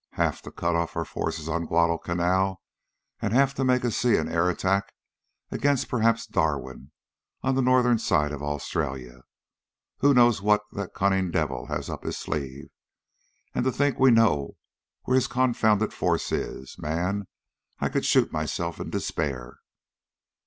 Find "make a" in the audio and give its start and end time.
3.63-3.91